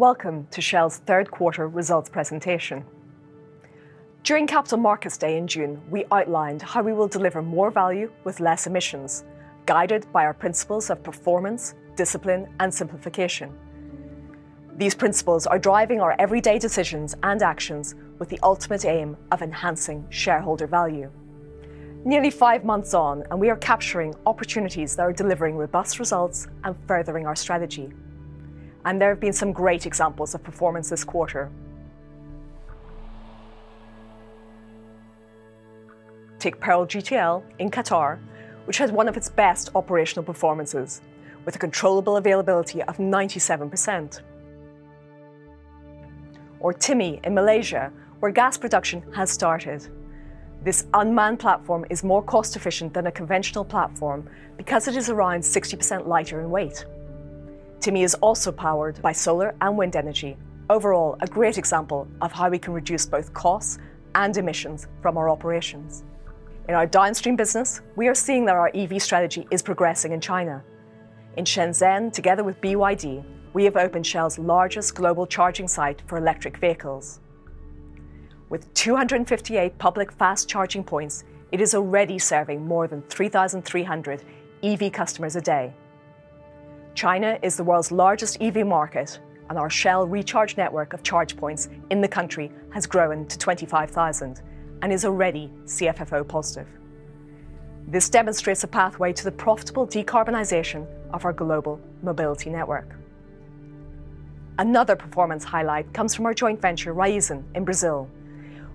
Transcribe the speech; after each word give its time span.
Welcome 0.00 0.46
to 0.52 0.62
Shell's 0.62 0.96
third 0.96 1.30
quarter 1.30 1.68
results 1.68 2.08
presentation. 2.08 2.86
During 4.22 4.46
Capital 4.46 4.78
Markets 4.78 5.18
Day 5.18 5.36
in 5.36 5.46
June, 5.46 5.78
we 5.90 6.06
outlined 6.10 6.62
how 6.62 6.82
we 6.82 6.94
will 6.94 7.06
deliver 7.06 7.42
more 7.42 7.70
value 7.70 8.10
with 8.24 8.40
less 8.40 8.66
emissions, 8.66 9.24
guided 9.66 10.10
by 10.10 10.24
our 10.24 10.32
principles 10.32 10.88
of 10.88 11.02
performance, 11.02 11.74
discipline, 11.96 12.48
and 12.60 12.72
simplification. 12.72 13.52
These 14.78 14.94
principles 14.94 15.46
are 15.46 15.58
driving 15.58 16.00
our 16.00 16.16
everyday 16.18 16.58
decisions 16.58 17.14
and 17.22 17.42
actions 17.42 17.94
with 18.18 18.30
the 18.30 18.40
ultimate 18.42 18.86
aim 18.86 19.18
of 19.32 19.42
enhancing 19.42 20.06
shareholder 20.08 20.66
value. 20.66 21.10
Nearly 22.06 22.30
five 22.30 22.64
months 22.64 22.94
on, 22.94 23.22
and 23.30 23.38
we 23.38 23.50
are 23.50 23.56
capturing 23.56 24.14
opportunities 24.24 24.96
that 24.96 25.02
are 25.02 25.12
delivering 25.12 25.56
robust 25.56 25.98
results 25.98 26.46
and 26.64 26.74
furthering 26.88 27.26
our 27.26 27.36
strategy. 27.36 27.92
And 28.84 29.00
there 29.00 29.10
have 29.10 29.20
been 29.20 29.32
some 29.32 29.52
great 29.52 29.86
examples 29.86 30.34
of 30.34 30.42
performance 30.42 30.88
this 30.88 31.04
quarter. 31.04 31.50
Take 36.38 36.58
Pearl 36.58 36.86
GTL 36.86 37.42
in 37.58 37.70
Qatar, 37.70 38.18
which 38.64 38.78
had 38.78 38.90
one 38.90 39.08
of 39.08 39.16
its 39.16 39.28
best 39.28 39.70
operational 39.74 40.24
performances, 40.24 41.02
with 41.44 41.56
a 41.56 41.58
controllable 41.58 42.16
availability 42.16 42.82
of 42.82 42.96
97%. 42.96 44.20
Or 46.60 46.72
Timi 46.72 47.24
in 47.26 47.34
Malaysia, 47.34 47.92
where 48.20 48.32
gas 48.32 48.56
production 48.56 49.02
has 49.14 49.30
started. 49.30 49.86
This 50.62 50.86
unmanned 50.94 51.38
platform 51.38 51.84
is 51.90 52.04
more 52.04 52.22
cost-efficient 52.22 52.92
than 52.92 53.06
a 53.06 53.12
conventional 53.12 53.64
platform 53.64 54.28
because 54.56 54.88
it 54.88 54.96
is 54.96 55.08
around 55.08 55.40
60% 55.40 56.06
lighter 56.06 56.40
in 56.40 56.50
weight. 56.50 56.84
Timi 57.80 58.04
is 58.04 58.14
also 58.16 58.52
powered 58.52 59.00
by 59.00 59.12
solar 59.12 59.54
and 59.62 59.74
wind 59.74 59.96
energy. 59.96 60.36
Overall, 60.68 61.16
a 61.20 61.26
great 61.26 61.56
example 61.56 62.06
of 62.20 62.30
how 62.30 62.50
we 62.50 62.58
can 62.58 62.74
reduce 62.74 63.06
both 63.06 63.32
costs 63.32 63.78
and 64.14 64.36
emissions 64.36 64.86
from 65.00 65.16
our 65.16 65.30
operations. 65.30 66.04
In 66.68 66.74
our 66.74 66.86
downstream 66.86 67.36
business, 67.36 67.80
we 67.96 68.06
are 68.06 68.14
seeing 68.14 68.44
that 68.44 68.54
our 68.54 68.70
EV 68.74 69.00
strategy 69.00 69.46
is 69.50 69.62
progressing 69.62 70.12
in 70.12 70.20
China. 70.20 70.62
In 71.38 71.46
Shenzhen, 71.46 72.12
together 72.12 72.44
with 72.44 72.60
BYD, 72.60 73.24
we 73.54 73.64
have 73.64 73.76
opened 73.78 74.06
Shell's 74.06 74.38
largest 74.38 74.94
global 74.94 75.26
charging 75.26 75.66
site 75.66 76.02
for 76.06 76.18
electric 76.18 76.58
vehicles. 76.58 77.20
With 78.50 78.72
258 78.74 79.78
public 79.78 80.12
fast 80.12 80.50
charging 80.50 80.84
points, 80.84 81.24
it 81.50 81.62
is 81.62 81.74
already 81.74 82.18
serving 82.18 82.66
more 82.66 82.86
than 82.86 83.00
3,300 83.08 84.22
EV 84.62 84.92
customers 84.92 85.34
a 85.34 85.40
day. 85.40 85.72
China 87.00 87.38
is 87.40 87.56
the 87.56 87.64
world's 87.64 87.90
largest 87.90 88.36
EV 88.42 88.66
market, 88.66 89.20
and 89.48 89.56
our 89.56 89.70
Shell 89.70 90.06
Recharge 90.06 90.58
network 90.58 90.92
of 90.92 91.02
charge 91.02 91.34
points 91.34 91.70
in 91.88 92.02
the 92.02 92.06
country 92.06 92.52
has 92.74 92.86
grown 92.86 93.24
to 93.28 93.38
25,000 93.38 94.42
and 94.82 94.92
is 94.92 95.06
already 95.06 95.50
CFFO 95.64 96.28
positive. 96.28 96.68
This 97.88 98.10
demonstrates 98.10 98.64
a 98.64 98.68
pathway 98.68 99.14
to 99.14 99.24
the 99.24 99.32
profitable 99.32 99.86
decarbonization 99.86 100.86
of 101.14 101.24
our 101.24 101.32
global 101.32 101.80
mobility 102.02 102.50
network. 102.50 102.94
Another 104.58 104.94
performance 104.94 105.42
highlight 105.42 105.90
comes 105.94 106.14
from 106.14 106.26
our 106.26 106.34
joint 106.34 106.60
venture, 106.60 106.92
Raízen, 106.94 107.44
in 107.54 107.64
Brazil, 107.64 108.10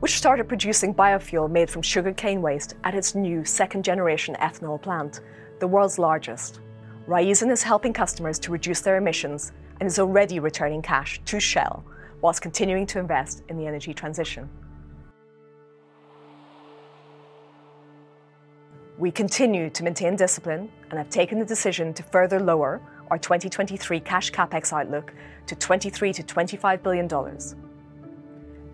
which 0.00 0.18
started 0.18 0.46
producing 0.46 0.94
biofuel 0.94 1.50
made 1.50 1.70
from 1.70 1.80
sugarcane 1.80 2.42
waste 2.42 2.74
at 2.84 2.94
its 2.94 3.14
new 3.14 3.46
second-generation 3.46 4.36
ethanol 4.42 4.78
plant, 4.78 5.20
the 5.58 5.66
world's 5.66 5.98
largest. 5.98 6.60
Raízen 7.08 7.50
is 7.50 7.62
helping 7.62 7.92
customers 7.92 8.38
to 8.40 8.52
reduce 8.52 8.80
their 8.80 8.96
emissions 8.96 9.52
and 9.80 9.86
is 9.86 9.98
already 9.98 10.38
returning 10.38 10.82
cash 10.82 11.20
to 11.24 11.40
Shell 11.40 11.84
whilst 12.20 12.42
continuing 12.42 12.86
to 12.86 12.98
invest 12.98 13.42
in 13.48 13.56
the 13.56 13.66
energy 13.66 13.94
transition. 13.94 14.48
We 18.98 19.10
continue 19.10 19.70
to 19.70 19.82
maintain 19.82 20.14
discipline 20.14 20.70
and 20.90 20.98
have 20.98 21.08
taken 21.08 21.38
the 21.38 21.46
decision 21.46 21.94
to 21.94 22.02
further 22.02 22.38
lower 22.38 22.82
our 23.10 23.16
2023 23.16 23.98
cash 24.00 24.30
CapEx 24.30 24.72
outlook 24.74 25.14
to 25.46 25.56
$23 25.56 25.98
billion-$25 25.98 26.82
billion. 26.82 27.08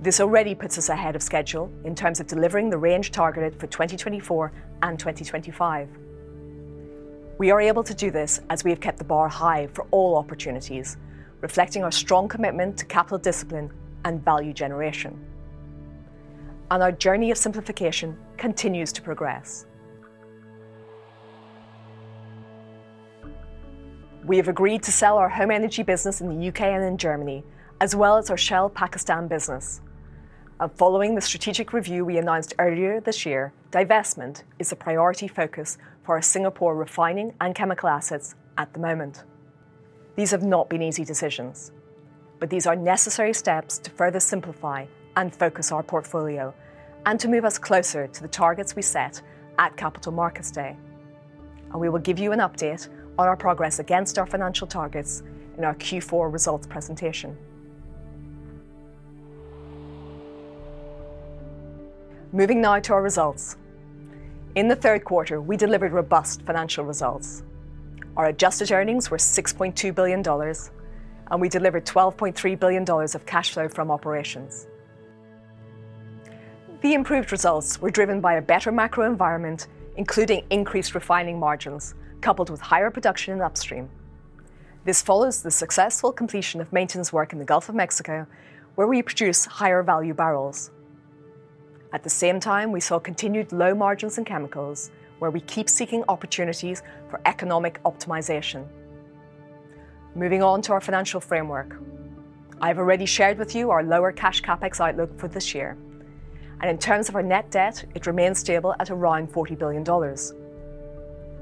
This 0.00 0.20
already 0.20 0.54
puts 0.54 0.78
us 0.78 0.88
ahead 0.88 1.14
of 1.14 1.22
schedule 1.22 1.70
in 1.84 1.94
terms 1.94 2.20
of 2.20 2.26
delivering 2.26 2.70
the 2.70 2.78
range 2.78 3.10
targeted 3.10 3.60
for 3.60 3.66
2024 3.66 4.50
and 4.82 4.98
2025. 4.98 6.03
We 7.36 7.50
are 7.50 7.60
able 7.60 7.82
to 7.82 7.94
do 7.94 8.12
this 8.12 8.40
as 8.48 8.62
we 8.62 8.70
have 8.70 8.80
kept 8.80 8.98
the 8.98 9.04
bar 9.04 9.28
high 9.28 9.66
for 9.66 9.86
all 9.90 10.16
opportunities, 10.16 10.96
reflecting 11.40 11.82
our 11.82 11.90
strong 11.90 12.28
commitment 12.28 12.78
to 12.78 12.84
capital 12.84 13.18
discipline 13.18 13.72
and 14.04 14.24
value 14.24 14.52
generation. 14.52 15.18
And 16.70 16.80
our 16.80 16.92
journey 16.92 17.32
of 17.32 17.38
simplification 17.38 18.16
continues 18.36 18.92
to 18.92 19.02
progress. 19.02 19.66
We 24.24 24.36
have 24.36 24.48
agreed 24.48 24.84
to 24.84 24.92
sell 24.92 25.18
our 25.18 25.28
home 25.28 25.50
energy 25.50 25.82
business 25.82 26.20
in 26.20 26.28
the 26.28 26.48
UK 26.48 26.60
and 26.62 26.84
in 26.84 26.96
Germany, 26.96 27.42
as 27.80 27.96
well 27.96 28.16
as 28.16 28.30
our 28.30 28.36
Shell 28.36 28.70
Pakistan 28.70 29.26
business. 29.26 29.80
And 30.60 30.70
following 30.70 31.16
the 31.16 31.20
strategic 31.20 31.72
review 31.72 32.04
we 32.04 32.16
announced 32.16 32.54
earlier 32.60 33.00
this 33.00 33.26
year, 33.26 33.52
divestment 33.72 34.44
is 34.60 34.70
a 34.70 34.76
priority 34.76 35.26
focus 35.26 35.78
for 36.04 36.14
our 36.14 36.22
Singapore 36.22 36.76
refining 36.76 37.34
and 37.40 37.54
chemical 37.54 37.88
assets 37.88 38.34
at 38.58 38.72
the 38.72 38.80
moment. 38.80 39.24
These 40.16 40.30
have 40.30 40.42
not 40.42 40.68
been 40.68 40.82
easy 40.82 41.04
decisions, 41.04 41.72
but 42.38 42.50
these 42.50 42.66
are 42.66 42.76
necessary 42.76 43.32
steps 43.32 43.78
to 43.78 43.90
further 43.90 44.20
simplify 44.20 44.86
and 45.16 45.34
focus 45.34 45.72
our 45.72 45.82
portfolio 45.82 46.54
and 47.06 47.18
to 47.20 47.28
move 47.28 47.44
us 47.44 47.58
closer 47.58 48.06
to 48.06 48.22
the 48.22 48.28
targets 48.28 48.76
we 48.76 48.82
set 48.82 49.20
at 49.58 49.76
Capital 49.76 50.12
Markets 50.12 50.50
Day. 50.50 50.76
And 51.72 51.80
we 51.80 51.88
will 51.88 51.98
give 51.98 52.18
you 52.18 52.32
an 52.32 52.40
update 52.40 52.88
on 53.18 53.26
our 53.26 53.36
progress 53.36 53.78
against 53.78 54.18
our 54.18 54.26
financial 54.26 54.66
targets 54.66 55.22
in 55.56 55.64
our 55.64 55.74
Q4 55.74 56.32
results 56.32 56.66
presentation. 56.66 57.36
Moving 62.32 62.60
now 62.60 62.80
to 62.80 62.92
our 62.92 63.02
results. 63.02 63.56
In 64.54 64.68
the 64.68 64.76
third 64.76 65.04
quarter, 65.04 65.40
we 65.40 65.56
delivered 65.56 65.92
robust 65.92 66.42
financial 66.42 66.84
results. 66.84 67.42
Our 68.16 68.26
adjusted 68.26 68.70
earnings 68.70 69.10
were 69.10 69.16
$6.2 69.16 69.92
billion, 69.92 70.22
and 71.30 71.40
we 71.40 71.48
delivered 71.48 71.84
$12.3 71.84 72.60
billion 72.60 72.88
of 72.88 73.26
cash 73.26 73.50
flow 73.50 73.68
from 73.68 73.90
operations. 73.90 74.68
The 76.82 76.94
improved 76.94 77.32
results 77.32 77.80
were 77.80 77.90
driven 77.90 78.20
by 78.20 78.34
a 78.34 78.42
better 78.42 78.70
macro 78.70 79.10
environment, 79.10 79.66
including 79.96 80.44
increased 80.50 80.94
refining 80.94 81.40
margins, 81.40 81.96
coupled 82.20 82.48
with 82.48 82.60
higher 82.60 82.92
production 82.92 83.34
in 83.34 83.40
upstream. 83.40 83.90
This 84.84 85.02
follows 85.02 85.42
the 85.42 85.50
successful 85.50 86.12
completion 86.12 86.60
of 86.60 86.72
maintenance 86.72 87.12
work 87.12 87.32
in 87.32 87.40
the 87.40 87.44
Gulf 87.44 87.68
of 87.68 87.74
Mexico, 87.74 88.24
where 88.76 88.86
we 88.86 89.02
produce 89.02 89.46
higher 89.46 89.82
value 89.82 90.14
barrels. 90.14 90.70
At 91.94 92.02
the 92.02 92.10
same 92.10 92.40
time, 92.40 92.72
we 92.72 92.80
saw 92.80 92.98
continued 92.98 93.52
low 93.52 93.72
margins 93.72 94.18
in 94.18 94.24
chemicals, 94.24 94.90
where 95.20 95.30
we 95.30 95.40
keep 95.40 95.68
seeking 95.68 96.02
opportunities 96.08 96.82
for 97.08 97.20
economic 97.24 97.80
optimization. 97.84 98.66
Moving 100.16 100.42
on 100.42 100.60
to 100.62 100.72
our 100.72 100.80
financial 100.80 101.20
framework. 101.20 101.80
I've 102.60 102.78
already 102.78 103.06
shared 103.06 103.38
with 103.38 103.54
you 103.54 103.70
our 103.70 103.84
lower 103.84 104.10
cash 104.10 104.42
CapEx 104.42 104.80
outlook 104.80 105.16
for 105.20 105.28
this 105.28 105.54
year, 105.54 105.76
and 106.60 106.68
in 106.68 106.78
terms 106.78 107.08
of 107.08 107.14
our 107.14 107.22
net 107.22 107.48
debt, 107.52 107.84
it 107.94 108.08
remains 108.08 108.40
stable 108.40 108.74
at 108.80 108.90
around 108.90 109.32
$40 109.32 109.56
billion. 109.56 109.84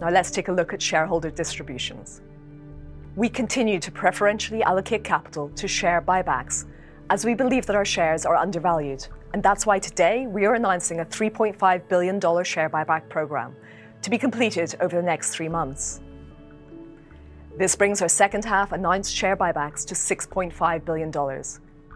Now, 0.00 0.08
let's 0.08 0.30
take 0.30 0.48
a 0.48 0.52
look 0.52 0.72
at 0.72 0.80
shareholder 0.80 1.30
distributions. 1.30 2.22
We 3.16 3.28
continue 3.28 3.80
to 3.80 3.92
preferentially 3.92 4.62
allocate 4.62 5.04
capital 5.04 5.50
to 5.56 5.68
share 5.68 6.00
buybacks, 6.00 6.64
as 7.10 7.24
we 7.24 7.34
believe 7.34 7.64
that 7.66 7.76
our 7.76 7.84
shares 7.84 8.26
are 8.26 8.36
undervalued, 8.36 9.06
and 9.32 9.42
that's 9.42 9.64
why 9.64 9.78
today 9.78 10.26
we 10.26 10.44
are 10.44 10.54
announcing 10.54 11.00
a 11.00 11.04
$3.5 11.04 11.88
billion 11.88 12.20
share 12.44 12.68
buyback 12.68 13.08
program 13.08 13.56
to 14.02 14.10
be 14.10 14.18
completed 14.18 14.74
over 14.80 14.96
the 14.96 15.02
next 15.02 15.30
three 15.30 15.48
months. 15.48 16.00
This 17.56 17.74
brings 17.74 18.02
our 18.02 18.08
second 18.08 18.44
half 18.44 18.72
announced 18.72 19.14
share 19.14 19.36
buybacks 19.36 19.84
to 19.86 19.94
$6.5 19.94 20.84
billion, 20.84 21.42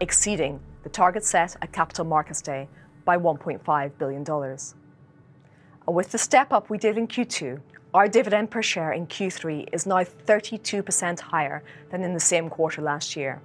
exceeding 0.01 0.59
the 0.81 0.89
target 0.89 1.23
set 1.23 1.55
at 1.61 1.71
Capital 1.71 2.05
Markets 2.05 2.41
Day 2.41 2.67
by 3.05 3.17
$1.5 3.17 3.91
billion. 3.97 4.57
With 5.87 6.11
the 6.11 6.17
step-up 6.17 6.69
we 6.69 6.77
did 6.77 6.97
in 6.97 7.07
Q2, 7.07 7.61
our 7.93 8.07
dividend 8.07 8.49
per 8.49 8.63
share 8.63 8.93
in 8.93 9.05
Q3 9.05 9.69
is 9.71 9.85
now 9.85 10.03
32% 10.03 11.19
higher 11.19 11.63
than 11.91 12.03
in 12.03 12.13
the 12.13 12.19
same 12.19 12.49
quarter 12.49 12.81
last 12.81 13.15
year. 13.15 13.41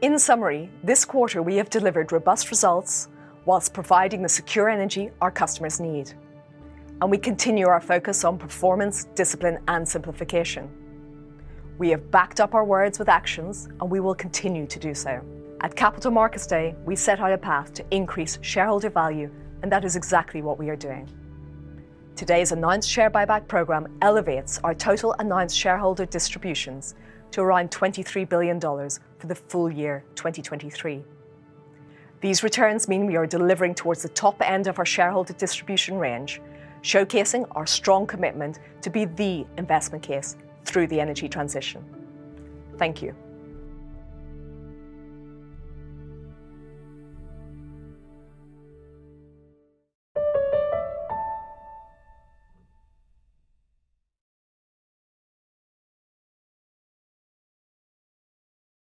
In 0.00 0.16
summary, 0.16 0.70
this 0.84 1.04
quarter, 1.04 1.42
we 1.42 1.56
have 1.56 1.70
delivered 1.70 2.12
robust 2.12 2.50
results 2.50 3.08
whilst 3.46 3.74
providing 3.74 4.22
the 4.22 4.28
secure 4.28 4.68
energy 4.68 5.10
our 5.20 5.32
customers 5.32 5.80
need, 5.80 6.12
and 7.00 7.10
we 7.10 7.18
continue 7.18 7.66
our 7.66 7.80
focus 7.80 8.22
on 8.22 8.38
performance, 8.38 9.06
discipline, 9.16 9.58
and 9.66 9.88
simplification. 9.88 10.70
We 11.78 11.88
have 11.90 12.12
backed 12.12 12.38
up 12.38 12.54
our 12.54 12.64
words 12.64 13.00
with 13.00 13.08
actions, 13.08 13.66
and 13.80 13.90
we 13.90 13.98
will 13.98 14.14
continue 14.14 14.68
to 14.68 14.78
do 14.78 14.94
so. 14.94 15.20
At 15.62 15.74
Capital 15.74 16.12
Markets 16.12 16.46
Day, 16.46 16.76
we 16.84 16.94
set 16.94 17.18
out 17.18 17.32
a 17.32 17.38
path 17.38 17.74
to 17.74 17.84
increase 17.90 18.38
shareholder 18.40 18.90
value, 18.90 19.28
and 19.62 19.72
that 19.72 19.84
is 19.84 19.96
exactly 19.96 20.42
what 20.42 20.60
we 20.60 20.70
are 20.70 20.76
doing. 20.76 21.08
Today's 22.14 22.52
announced 22.52 22.88
share 22.88 23.10
buyback 23.10 23.48
program 23.48 23.88
elevates 24.00 24.60
our 24.62 24.74
total 24.74 25.16
announced 25.18 25.56
shareholder 25.56 26.06
distributions 26.06 26.94
to 27.32 27.40
around 27.40 27.70
$23 27.70 28.28
billion 28.28 28.60
for 28.60 29.26
the 29.26 29.34
full 29.34 29.70
year 29.70 30.04
2023. 30.14 31.02
These 32.20 32.42
returns 32.42 32.88
mean 32.88 33.06
we 33.06 33.16
are 33.16 33.26
delivering 33.26 33.74
towards 33.74 34.02
the 34.02 34.08
top 34.08 34.40
end 34.42 34.66
of 34.66 34.78
our 34.78 34.86
shareholder 34.86 35.32
distribution 35.34 35.98
range, 35.98 36.40
showcasing 36.82 37.46
our 37.52 37.66
strong 37.66 38.06
commitment 38.06 38.58
to 38.82 38.90
be 38.90 39.04
the 39.04 39.46
investment 39.56 40.02
case 40.02 40.36
through 40.64 40.88
the 40.88 41.00
energy 41.00 41.28
transition. 41.28 41.84
Thank 42.76 43.02
you. 43.02 43.14